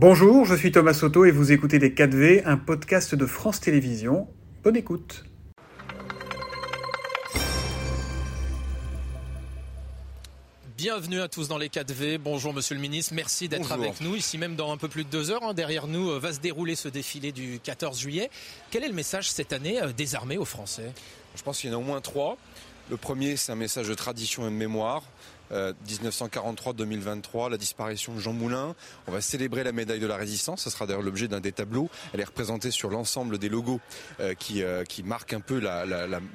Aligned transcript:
Bonjour, 0.00 0.44
je 0.44 0.54
suis 0.54 0.70
Thomas 0.70 0.94
Soto 0.94 1.24
et 1.24 1.32
vous 1.32 1.50
écoutez 1.50 1.80
Les 1.80 1.90
4V, 1.90 2.42
un 2.44 2.56
podcast 2.56 3.16
de 3.16 3.26
France 3.26 3.58
Télévisions. 3.58 4.28
Bonne 4.62 4.76
écoute. 4.76 5.24
Bienvenue 10.76 11.20
à 11.20 11.26
tous 11.26 11.48
dans 11.48 11.58
les 11.58 11.66
4V. 11.68 12.18
Bonjour 12.18 12.54
Monsieur 12.54 12.76
le 12.76 12.80
Ministre, 12.80 13.12
merci 13.12 13.48
d'être 13.48 13.72
avec 13.72 14.00
nous. 14.00 14.14
Ici 14.14 14.38
même 14.38 14.54
dans 14.54 14.70
un 14.70 14.76
peu 14.76 14.86
plus 14.86 15.02
de 15.02 15.10
deux 15.10 15.32
heures, 15.32 15.42
hein, 15.42 15.52
derrière 15.52 15.88
nous 15.88 16.10
euh, 16.10 16.20
va 16.20 16.32
se 16.32 16.38
dérouler 16.38 16.76
ce 16.76 16.86
défilé 16.86 17.32
du 17.32 17.58
14 17.58 17.98
juillet. 17.98 18.30
Quel 18.70 18.84
est 18.84 18.88
le 18.88 18.94
message 18.94 19.28
cette 19.28 19.52
année 19.52 19.82
euh, 19.82 19.90
des 19.92 20.14
armées 20.14 20.38
aux 20.38 20.44
Français? 20.44 20.92
Je 21.34 21.42
pense 21.42 21.58
qu'il 21.58 21.70
y 21.70 21.74
en 21.74 21.76
a 21.76 21.80
au 21.80 21.84
moins 21.84 22.00
trois. 22.00 22.38
Le 22.88 22.96
premier, 22.96 23.36
c'est 23.36 23.50
un 23.50 23.56
message 23.56 23.88
de 23.88 23.94
tradition 23.94 24.46
et 24.46 24.50
de 24.50 24.54
mémoire. 24.54 25.02
1943-2023, 25.50 27.46
euh, 27.46 27.48
la 27.50 27.56
disparition 27.56 28.14
de 28.14 28.20
Jean 28.20 28.32
Moulin. 28.32 28.74
On 29.06 29.12
va 29.12 29.20
célébrer 29.20 29.64
la 29.64 29.72
médaille 29.72 30.00
de 30.00 30.06
la 30.06 30.16
résistance. 30.16 30.62
Ce 30.62 30.70
sera 30.70 30.86
d'ailleurs 30.86 31.02
l'objet 31.02 31.28
d'un 31.28 31.40
des 31.40 31.52
tableaux. 31.52 31.88
Elle 32.12 32.20
est 32.20 32.24
représentée 32.24 32.70
sur 32.70 32.90
l'ensemble 32.90 33.38
des 33.38 33.48
logos 33.48 33.80
euh, 34.20 34.34
qui, 34.34 34.62
euh, 34.62 34.84
qui 34.84 35.02
marquent 35.02 35.32
un 35.32 35.40
peu 35.40 35.58
la, 35.58 35.84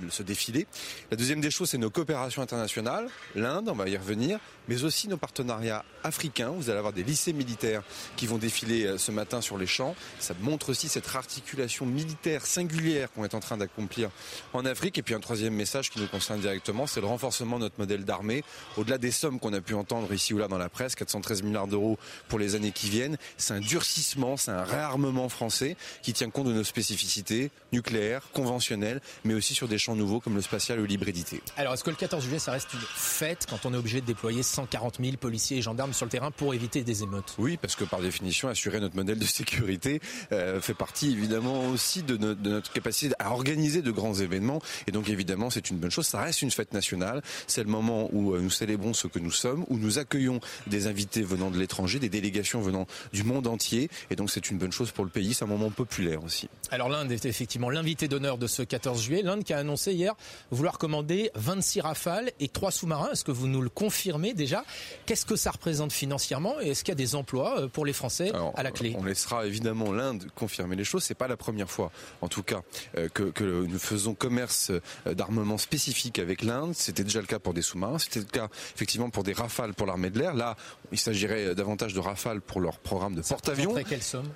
ce 0.09 0.23
défilé. 0.23 0.67
La 1.11 1.17
deuxième 1.17 1.41
des 1.41 1.51
choses, 1.51 1.69
c'est 1.69 1.77
nos 1.77 1.89
coopérations 1.89 2.41
internationales. 2.41 3.07
L'Inde, 3.35 3.69
on 3.69 3.75
va 3.75 3.87
y 3.87 3.97
revenir, 3.97 4.39
mais 4.67 4.83
aussi 4.83 5.07
nos 5.07 5.17
partenariats 5.17 5.83
africains. 6.03 6.49
Vous 6.49 6.69
allez 6.69 6.79
avoir 6.79 6.93
des 6.93 7.03
lycées 7.03 7.33
militaires 7.33 7.83
qui 8.15 8.27
vont 8.27 8.37
défiler 8.37 8.97
ce 8.97 9.11
matin 9.11 9.41
sur 9.41 9.57
les 9.57 9.67
champs. 9.67 9.95
Ça 10.19 10.33
montre 10.41 10.69
aussi 10.69 10.89
cette 10.89 11.15
articulation 11.15 11.85
militaire 11.85 12.45
singulière 12.45 13.11
qu'on 13.11 13.23
est 13.23 13.35
en 13.35 13.39
train 13.39 13.57
d'accomplir 13.57 14.09
en 14.53 14.65
Afrique. 14.65 14.97
Et 14.97 15.01
puis 15.01 15.13
un 15.13 15.19
troisième 15.19 15.53
message 15.53 15.89
qui 15.89 15.99
nous 15.99 16.07
concerne 16.07 16.39
directement, 16.39 16.87
c'est 16.87 17.01
le 17.01 17.07
renforcement 17.07 17.57
de 17.57 17.63
notre 17.63 17.79
modèle 17.79 18.05
d'armée. 18.05 18.43
Au-delà 18.77 18.97
des 19.03 19.11
sommes 19.11 19.37
qu'on 19.37 19.51
a 19.51 19.59
pu 19.59 19.73
entendre 19.73 20.13
ici 20.13 20.33
ou 20.33 20.37
là 20.37 20.47
dans 20.47 20.57
la 20.57 20.69
presse, 20.69 20.95
413 20.95 21.43
milliards 21.43 21.67
d'euros 21.67 21.99
pour 22.29 22.39
les 22.39 22.55
années 22.55 22.71
qui 22.71 22.89
viennent, 22.89 23.17
c'est 23.35 23.53
un 23.53 23.59
durcissement, 23.59 24.37
c'est 24.37 24.51
un 24.51 24.63
réarmement 24.63 25.27
français 25.27 25.75
qui 26.01 26.13
tient 26.13 26.29
compte 26.29 26.47
de 26.47 26.53
nos 26.53 26.63
spécificités 26.63 27.51
nucléaires, 27.73 28.21
conventionnelles, 28.33 29.01
mais 29.25 29.33
aussi 29.33 29.53
sur 29.53 29.67
des 29.67 29.77
champs 29.77 29.97
nouveaux 29.97 30.21
comme 30.21 30.35
le 30.35 30.41
spatial 30.41 30.79
ou 30.79 30.85
l'hybridité. 30.85 31.41
Alors, 31.57 31.73
est-ce 31.73 31.83
que 31.83 31.89
le 31.89 31.97
14 31.97 32.23
juillet, 32.23 32.39
ça 32.39 32.53
reste 32.53 32.73
une 32.73 32.79
fête 32.79 33.45
quand 33.49 33.65
on 33.65 33.73
est 33.73 33.77
obligé 33.77 33.99
de 33.99 34.05
déployer 34.05 34.41
140 34.41 34.99
000 35.01 35.17
policiers 35.17 35.57
et 35.57 35.61
gendarmes 35.61 35.91
sur 35.91 36.05
le 36.05 36.09
terrain 36.09 36.31
pour 36.31 36.53
éviter 36.53 36.83
des 36.83 37.03
émeutes? 37.03 37.35
Oui, 37.37 37.57
parce 37.57 37.75
que 37.75 37.83
par 37.83 37.99
définition, 37.99 38.47
assurer 38.47 38.79
notre 38.79 38.95
modèle 38.95 39.19
de 39.19 39.25
sécurité 39.25 39.99
euh, 40.31 40.61
fait 40.61 40.73
partie 40.73 41.11
évidemment 41.11 41.65
aussi 41.65 42.03
de, 42.03 42.15
de, 42.15 42.49
notre 42.49 42.71
capacité 42.71 43.13
à 43.19 43.31
organiser 43.31 43.81
de 43.81 43.91
grands 43.91 44.13
événements. 44.13 44.61
Et 44.87 44.91
donc 44.91 45.09
évidemment, 45.09 45.49
c'est 45.49 45.69
une 45.69 45.77
bonne 45.77 45.91
chose. 45.91 46.07
Ça 46.07 46.21
reste 46.21 46.41
une 46.41 46.51
fête 46.51 46.71
nationale. 46.71 47.21
C'est 47.47 47.63
le 47.63 47.69
moment 47.69 48.09
où 48.13 48.33
euh, 48.33 48.39
nous 48.39 48.49
célébrons 48.49 48.92
ce 48.93 49.07
que 49.07 49.19
nous 49.19 49.31
sommes, 49.31 49.65
où 49.69 49.77
nous 49.77 49.99
accueillons 49.99 50.39
des 50.67 50.87
invités 50.87 51.21
venant 51.21 51.51
de 51.51 51.59
l'étranger, 51.59 51.99
des 51.99 52.09
délégations 52.09 52.61
venant 52.61 52.87
du 53.11 53.23
monde 53.23 53.47
entier. 53.47 53.89
Et 54.09 54.15
donc 54.15 54.31
c'est 54.31 54.49
une 54.49 54.57
bonne 54.57 54.71
chose 54.71 54.91
pour 54.91 55.05
le 55.05 55.11
pays, 55.11 55.33
c'est 55.33 55.43
un 55.43 55.47
moment 55.47 55.69
populaire 55.69 56.23
aussi. 56.23 56.49
Alors 56.71 56.89
l'Inde 56.89 57.11
est 57.11 57.25
effectivement 57.25 57.69
l'invité 57.69 58.07
d'honneur 58.07 58.37
de 58.37 58.47
ce 58.47 58.63
14 58.63 59.01
juillet. 59.01 59.21
L'Inde 59.21 59.43
qui 59.43 59.53
a 59.53 59.57
annoncé 59.57 59.93
hier 59.93 60.15
vouloir 60.51 60.77
commander 60.77 61.31
26 61.35 61.81
rafales 61.81 62.31
et 62.39 62.47
3 62.47 62.71
sous-marins. 62.71 63.09
Est-ce 63.11 63.23
que 63.23 63.31
vous 63.31 63.47
nous 63.47 63.61
le 63.61 63.69
confirmez 63.69 64.33
déjà? 64.33 64.63
Qu'est-ce 65.05 65.25
que 65.25 65.35
ça 65.35 65.51
représente 65.51 65.91
financièrement? 65.91 66.59
Et 66.61 66.69
est-ce 66.69 66.83
qu'il 66.83 66.91
y 66.91 66.93
a 66.93 66.95
des 66.95 67.15
emplois 67.15 67.61
euh, 67.61 67.67
pour 67.67 67.85
les 67.85 67.93
Français 67.93 68.31
à 68.55 68.63
la 68.63 68.71
clé? 68.71 68.95
On 68.97 69.03
laissera 69.03 69.45
évidemment 69.45 69.91
l'Inde 69.91 70.27
confirmer 70.35 70.75
les 70.75 70.83
choses. 70.83 71.03
C'est 71.03 71.15
pas 71.15 71.27
la 71.27 71.37
première 71.37 71.69
fois, 71.69 71.91
en 72.21 72.27
tout 72.27 72.43
cas, 72.43 72.61
euh, 72.97 73.09
que, 73.09 73.23
que 73.23 73.43
nous 73.43 73.79
faisons 73.79 74.13
commerce 74.13 74.71
euh, 74.71 75.13
d'armement 75.13 75.57
spécifique 75.57 76.19
avec 76.19 76.43
l'Inde. 76.43 76.73
C'était 76.75 77.03
déjà 77.03 77.21
le 77.21 77.27
cas 77.27 77.39
pour 77.39 77.53
des 77.53 77.61
sous-marins. 77.61 77.99
C'était 77.99 78.19
le 78.19 78.25
cas 78.25 78.49
effectivement 78.83 79.09
pour 79.09 79.23
des 79.23 79.31
rafales 79.31 79.73
pour 79.73 79.87
l'armée 79.87 80.09
de 80.09 80.19
l'air. 80.19 80.33
Là, 80.33 80.57
il 80.91 80.97
s'agirait 80.97 81.55
davantage 81.55 81.93
de 81.93 82.01
rafales 82.01 82.41
pour 82.41 82.59
leur 82.59 82.79
programme 82.79 83.15
de 83.15 83.21
porte-avions. 83.21 83.73
Quelle 83.87 84.03
somme? 84.03 84.27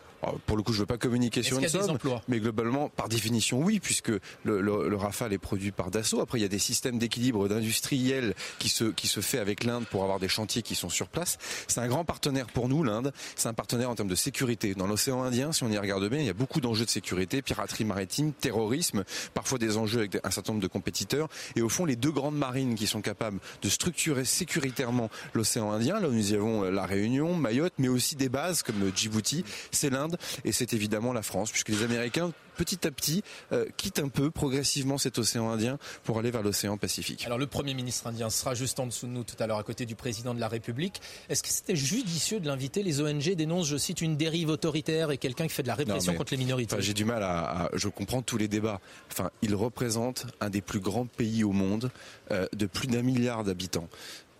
Pour 0.45 0.57
le 0.57 0.63
coup, 0.63 0.73
je 0.73 0.77
ne 0.77 0.81
veux 0.81 0.87
pas 0.87 0.97
communiquer 0.97 1.43
sur 1.43 1.59
une 1.59 1.67
somme, 1.67 1.97
mais 2.27 2.39
globalement, 2.39 2.89
par 2.89 3.09
définition, 3.09 3.59
oui, 3.59 3.79
puisque 3.79 4.09
le, 4.09 4.61
le, 4.61 4.89
le, 4.89 4.95
Rafale 4.97 5.33
est 5.33 5.37
produit 5.37 5.71
par 5.71 5.91
Dassault. 5.91 6.21
Après, 6.21 6.39
il 6.39 6.41
y 6.41 6.45
a 6.45 6.49
des 6.49 6.59
systèmes 6.59 6.97
d'équilibre 6.97 7.47
d'industriels 7.47 8.33
qui 8.57 8.69
se 8.69 8.85
qui 8.85 9.07
se 9.07 9.19
fait 9.19 9.37
avec 9.37 9.63
l'Inde 9.63 9.85
pour 9.89 10.03
avoir 10.03 10.19
des 10.19 10.27
chantiers 10.27 10.63
qui 10.63 10.75
sont 10.75 10.89
sur 10.89 11.07
place. 11.07 11.37
C'est 11.67 11.79
un 11.79 11.87
grand 11.87 12.03
partenaire 12.03 12.47
pour 12.47 12.67
nous, 12.67 12.83
l'Inde. 12.83 13.13
C'est 13.35 13.47
un 13.47 13.53
partenaire 13.53 13.89
en 13.89 13.95
termes 13.95 14.09
de 14.09 14.15
sécurité. 14.15 14.73
Dans 14.73 14.87
l'océan 14.87 15.21
Indien, 15.21 15.51
si 15.51 15.63
on 15.63 15.69
y 15.69 15.77
regarde 15.77 16.07
bien, 16.09 16.19
il 16.19 16.25
y 16.25 16.29
a 16.29 16.33
beaucoup 16.33 16.61
d'enjeux 16.61 16.85
de 16.85 16.89
sécurité, 16.89 17.41
piraterie 17.41 17.85
maritime, 17.85 18.33
terrorisme, 18.33 19.03
parfois 19.33 19.59
des 19.59 19.77
enjeux 19.77 19.99
avec 19.99 20.17
un 20.23 20.31
certain 20.31 20.53
nombre 20.53 20.63
de 20.63 20.67
compétiteurs. 20.67 21.29
Et 21.55 21.61
au 21.61 21.69
fond, 21.69 21.85
les 21.85 21.95
deux 21.95 22.11
grandes 22.11 22.37
marines 22.37 22.75
qui 22.75 22.87
sont 22.87 23.01
capables 23.01 23.39
de 23.61 23.69
structurer 23.69 24.25
sécuritairement 24.25 25.09
l'océan 25.33 25.71
Indien, 25.71 25.99
là 25.99 26.09
où 26.09 26.13
nous 26.13 26.33
y 26.33 26.35
avons 26.35 26.63
la 26.63 26.85
Réunion, 26.85 27.35
Mayotte, 27.35 27.73
mais 27.77 27.87
aussi 27.87 28.15
des 28.15 28.29
bases 28.29 28.63
comme 28.63 28.91
Djibouti, 28.95 29.43
c'est 29.71 29.89
l'Inde 29.89 30.06
et 30.43 30.51
c'est 30.51 30.73
évidemment 30.73 31.13
la 31.13 31.21
France, 31.21 31.51
puisque 31.51 31.69
les 31.69 31.83
Américains 31.83 32.31
petit 32.57 32.87
à 32.87 32.91
petit 32.91 33.23
euh, 33.51 33.65
quittent 33.77 33.99
un 33.99 34.09
peu 34.09 34.31
progressivement 34.31 34.97
cet 34.97 35.19
océan 35.19 35.49
Indien 35.49 35.77
pour 36.03 36.19
aller 36.19 36.31
vers 36.31 36.41
l'océan 36.41 36.77
Pacifique. 36.77 37.25
Alors 37.25 37.37
le 37.37 37.47
Premier 37.47 37.73
ministre 37.73 38.07
indien 38.07 38.29
sera 38.29 38.55
juste 38.55 38.79
en 38.79 38.87
dessous 38.87 39.07
de 39.07 39.11
nous 39.11 39.23
tout 39.23 39.35
à 39.39 39.47
l'heure 39.47 39.59
à 39.59 39.63
côté 39.63 39.85
du 39.85 39.95
président 39.95 40.33
de 40.33 40.39
la 40.39 40.47
République. 40.47 41.01
Est-ce 41.29 41.43
que 41.43 41.49
c'était 41.49 41.75
judicieux 41.75 42.39
de 42.39 42.47
l'inviter? 42.47 42.83
Les 42.83 43.01
ONG 43.01 43.35
dénoncent, 43.35 43.67
je 43.67 43.77
cite, 43.77 44.01
une 44.01 44.17
dérive 44.17 44.49
autoritaire 44.49 45.11
et 45.11 45.17
quelqu'un 45.17 45.47
qui 45.47 45.53
fait 45.53 45.63
de 45.63 45.67
la 45.67 45.75
répression 45.75 46.13
contre 46.15 46.33
les 46.33 46.37
minorités. 46.37 46.75
J'ai 46.79 46.93
du 46.93 47.05
mal 47.05 47.23
à, 47.23 47.65
à, 47.65 47.69
Je 47.73 47.89
comprends 47.89 48.21
tous 48.21 48.37
les 48.37 48.47
débats. 48.47 48.81
Enfin, 49.11 49.29
il 49.41 49.55
représente 49.55 50.25
un 50.41 50.49
des 50.49 50.61
plus 50.61 50.79
grands 50.79 51.05
pays 51.05 51.43
au 51.43 51.51
monde 51.51 51.91
euh, 52.31 52.47
de 52.53 52.65
plus 52.65 52.87
d'un 52.87 53.01
milliard 53.01 53.43
d'habitants. 53.43 53.87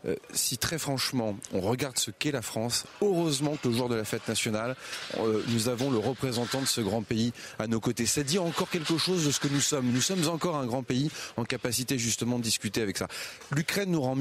Euh, 0.06 0.16
si 0.32 0.58
très 0.58 0.78
franchement 0.78 1.36
on 1.54 1.62
regarde 1.62 1.98
ce 1.98 2.12
qu'est 2.12 2.32
la 2.32 2.42
France, 2.42 2.86
heureusement 3.02 3.56
que 3.62 3.72
jour 3.72 3.90
de 3.90 3.96
la 3.96 4.06
fête 4.06 4.28
nationale, 4.28 4.76
euh, 5.20 5.44
nous 5.50 5.70
avons 5.70 5.90
le 5.90 5.98
représentant 5.98 6.62
de 6.62 6.68
ce 6.68 6.82
grand 6.82 7.02
pays 7.02 7.34
à 7.60 7.68
nos 7.68 7.80
côtés. 7.80 8.06
Ça 8.06 8.24
dit 8.24 8.40
encore 8.40 8.70
quelque 8.70 8.98
chose 8.98 9.26
de 9.26 9.32
ce 9.32 9.40
que 9.40 9.48
nous 9.48 9.60
sommes. 9.60 9.88
Nous 9.92 10.02
sommes 10.02 10.28
encore 10.28 10.58
un 10.58 10.66
grand 10.66 10.84
pays 10.84 11.10
en 11.36 11.46
capacité 11.46 11.98
justement 11.98 12.38
de 12.38 12.44
discuter 12.44 12.82
avec 12.82 12.98
ça. 12.98 13.08
L'Ukraine 13.52 13.92
nous 13.92 14.02
rend 14.02 14.16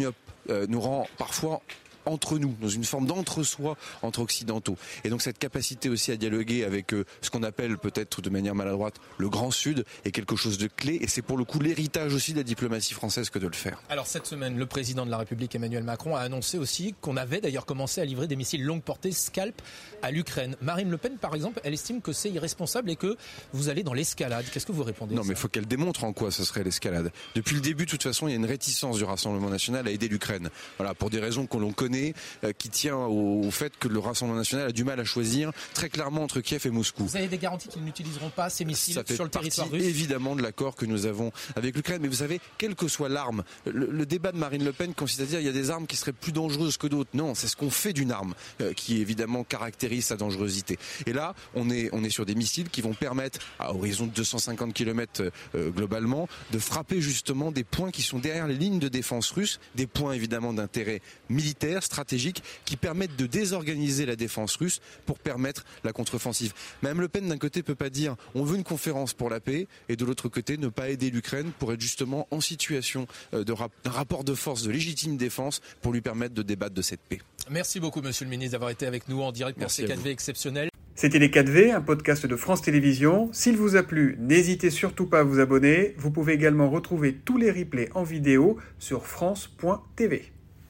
euh, 0.51 0.67
nous 0.69 0.81
rend 0.81 1.09
parfois 1.19 1.61
entre 2.07 2.39
nous, 2.39 2.55
dans 2.61 2.69
une 2.69 2.85
forme 2.85 3.07
d'entre-soi 3.07 3.77
entre 4.03 4.21
occidentaux. 4.21 4.77
Et 5.05 5.11
donc 5.11 5.23
cette 5.23 5.39
capacité 5.39 5.89
aussi 5.89 6.13
à 6.13 6.17
dialoguer 6.17 6.65
avec 6.65 6.95
euh, 6.95 7.05
ce 7.21 7.31
qu'on 7.31 7.43
appelle 7.43 7.79
peut-être 7.79 8.23
de 8.23 8.31
manière 8.31 8.55
maladroite 8.55 8.97
le 9.19 9.29
Grand 9.29 9.51
Sud 9.51 9.85
est 10.05 10.13
quelque 10.13 10.37
chose 10.37 10.59
de 10.59 10.69
clé. 10.69 10.99
Et 11.01 11.09
c'est 11.09 11.23
pour 11.23 11.37
le 11.37 11.45
coup 11.45 11.61
l'héritage 11.61 12.15
aussi 12.15 12.33
de 12.33 12.39
la 12.39 12.45
diplomatie 12.45 12.95
française 12.95 13.31
que 13.31 13.39
de 13.39 13.47
le 13.47 13.55
faire. 13.55 13.83
Alors 13.89 14.07
cette 14.07 14.27
semaine, 14.27 14.57
le 14.57 14.67
président 14.67 15.05
de 15.05 15.11
la 15.11 15.19
République 15.19 15.55
Emmanuel 15.55 15.85
Macron 15.85 16.17
a 16.17 16.21
annoncé 16.21 16.59
aussi 16.59 16.95
qu'on 17.01 17.17
avait 17.17 17.41
d'ailleurs 17.41 17.67
commencé 17.67 18.01
à 18.01 18.05
livrer 18.05 18.27
des 18.27 18.37
missiles 18.37 18.65
longue 18.65 18.83
portée 18.83 19.13
Scalp 19.13 19.61
à 20.03 20.11
l'Ukraine. 20.11 20.57
Marine 20.61 20.91
Le 20.91 20.99
Pen, 20.99 21.17
par 21.19 21.35
exemple, 21.35 21.61
elle 21.65 21.75
estime 21.75 22.01
que 22.01 22.13
c'est 22.13 22.31
irresponsable 22.31 22.91
et 22.91 22.97
que 22.97 23.17
vous 23.53 23.69
allez 23.69 23.83
dans 23.83 23.95
l'escalade. 23.95 24.45
Qu'est-ce 24.53 24.67
que 24.67 24.73
vous 24.73 24.85
répondez 24.85 25.15
Non, 25.15 25.23
mais 25.25 25.31
il 25.31 25.37
faut 25.37 25.49
qu'elle 25.49 25.67
démontre 25.67 26.05
en 26.05 26.13
quoi 26.13 26.31
ce 26.31 26.45
serait 26.45 26.65
l'escalade. 26.65 27.11
Depuis 27.35 27.55
le 27.55 27.61
début, 27.61 27.87
de 27.87 27.91
toute 27.91 28.03
façon, 28.03 28.29
il 28.29 28.31
y 28.31 28.35
a 28.35 28.37
une 28.37 28.47
réticence 28.47 28.99
du 28.99 29.05
Rassemblement 29.05 29.51
national 29.51 29.87
à 29.87 29.91
aider 29.91 30.09
l'Ukraine. 30.09 30.51
Voilà, 30.79 30.95
pour 30.95 31.11
des 31.11 31.21
raisons 31.21 31.47
que 31.47 31.57
l'on 31.57 31.73
connaît 31.73 31.96
euh, 32.45 32.53
qui 32.53 32.69
tient 32.69 32.97
au, 32.97 33.51
fait 33.51 33.73
que 33.79 33.89
le 33.89 33.99
Rassemblement 33.99 34.39
national 34.39 34.69
a 34.69 34.73
du 34.73 34.85
mal 34.85 35.01
à 35.01 35.05
choisir 35.05 35.53
très 35.75 35.89
clairement 35.89 36.23
entre 36.23 36.41
Kiev 36.41 36.67
et 36.67 36.71
Moscou. 36.71 37.05
Vous 37.05 37.17
avez 37.17 37.29
des 37.29 37.39
garanties 37.39 37.69
qu'ils 37.69 37.83
n'utiliseront 37.83 38.31
pas 38.31 38.51
ces 38.51 38.65
missiles 38.65 39.03
sur 39.07 39.25
le 39.25 39.31
territoire 39.31 39.71
russe 39.71 39.85
évidemment 39.85 40.37
de 40.37 40.43
l'accord 40.43 40.75
que 40.75 40.87
nous 40.87 41.07
avons 41.07 41.33
avec 41.55 41.75
l'Ukraine. 41.77 42.01
Mais 42.03 42.09
vous 42.09 42.15
savez, 42.15 42.41
quelle 42.59 42.75
que 42.75 42.89
soit 42.89 43.09
l'arme, 43.09 43.45
le, 43.67 44.07
débat 44.07 44.33
de 44.33 44.39
Marine 44.39 44.65
Le 44.65 44.73
Pen 44.73 44.95
consiste 44.95 45.21
à 45.21 45.25
dire 45.25 45.41
il 45.41 45.47
y 45.47 45.49
a 45.49 45.53
des 45.53 45.71
armes 45.71 45.87
qui 45.87 45.97
seraient 45.97 46.13
plus 46.13 46.33
dangereuses 46.33 46.77
que 46.77 46.87
d'autres. 46.87 47.11
Non, 47.15 47.35
c'est 47.35 47.49
ce 47.49 47.57
qu'on 47.57 47.71
fait 47.71 47.93
d'une 47.93 48.13
arme 48.13 48.35
euh, 48.61 48.73
qui 48.73 49.01
évidemment 49.01 49.45
caractérise 49.45 50.07
sa 50.07 50.17
dangerosité. 50.17 50.79
Et 51.07 51.13
là, 51.13 51.35
on 51.55 51.71
est, 51.71 51.89
on 51.93 52.05
est 52.05 52.11
sur 52.11 52.27
des 52.27 52.35
missiles 52.35 52.69
qui 52.69 52.83
vont 52.83 52.95
permettre, 52.95 53.41
à 53.59 53.75
horizon 53.75 54.07
de 54.07 54.13
250 54.13 54.73
km 54.73 55.31
euh, 55.55 55.71
globalement, 55.71 56.29
de 56.53 56.59
frapper 56.59 57.01
justement 57.01 57.53
des 57.53 57.65
points 57.65 57.91
qui 57.91 58.03
sont 58.03 58.19
derrière 58.19 58.47
les 58.47 58.55
lignes 58.55 58.79
de 58.79 58.89
défense 58.89 59.31
russes, 59.31 59.61
des 59.75 59.87
points 59.87 60.13
évidemment 60.13 60.53
d'intérêt 60.53 61.01
militaire, 61.29 61.83
stratégique 61.87 62.43
qui 62.65 62.77
permettent 62.77 63.17
de 63.17 63.27
désorganiser 63.27 64.07
la 64.07 64.17
défense 64.17 64.57
russe 64.57 64.81
pour 65.07 65.19
permettre 65.19 65.65
la 65.85 65.93
contre-offensive. 65.93 66.53
Même 66.83 67.01
Le 67.01 67.09
Pen 67.09 67.29
d'un 67.29 67.39
côté 67.39 67.63
peut 67.63 67.75
pas 67.75 67.91
dire 67.91 68.17
on 68.35 68.45
veut 68.45 68.57
une 68.57 68.65
conférence 68.65 69.15
pour 69.15 69.31
la 69.31 69.41
paix 69.41 69.67
et 69.89 69.97
de 69.97 70.05
l'autre 70.05 70.29
côté 70.29 70.59
ne 70.59 70.69
pas 70.69 70.91
aider 70.91 71.11
l'Ukraine 71.11 71.51
pour 71.59 71.73
être 71.73 71.81
justement 71.81 72.29
en 72.31 72.41
situation 72.41 73.07
euh, 73.35 73.45
de 73.45 73.57
d'un 73.85 73.91
rapport 73.91 74.23
de 74.23 74.35
force 74.35 74.63
de 74.63 74.71
légitime 74.71 75.17
défense 75.17 75.61
pour 75.81 75.93
lui 75.93 76.03
permettre 76.03 76.35
de 76.35 76.43
débattre 76.43 76.75
de 76.75 76.83
cette 76.83 77.01
paix. 77.01 77.21
Merci 77.51 77.81
beaucoup 77.81 78.03
Monsieur 78.03 78.25
le 78.25 78.31
ministre 78.31 78.53
d'avoir 78.53 78.71
été 78.71 78.87
avec 78.87 79.09
nous 79.09 79.23
en 79.23 79.33
direct 79.33 79.59
pour 79.59 79.71
ces 79.71 79.87
4V 79.87 80.09
exceptionnels. 80.09 80.69
C'était 80.95 81.19
les 81.19 81.29
4V, 81.29 81.75
un 81.75 81.83
podcast 81.83 82.25
de 82.25 82.37
France 82.37 82.63
Télévisions. 82.63 83.29
S'il 83.33 83.57
vous 83.57 83.77
a 83.77 83.83
plu, 83.83 84.17
n'hésitez 84.19 84.71
surtout 84.71 85.07
pas 85.07 85.21
à 85.21 85.25
vous 85.25 85.41
abonner. 85.41 85.95
Vous 85.99 86.11
pouvez 86.11 86.33
également 86.33 86.71
retrouver 86.71 87.15
tous 87.15 87.37
les 87.37 87.51
replays 87.51 87.91
en 87.95 88.03
vidéo 88.03 88.57
sur 88.79 89.07
France.tv. 89.07 90.33